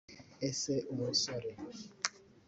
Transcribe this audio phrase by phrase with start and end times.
[0.47, 1.51] Ese musore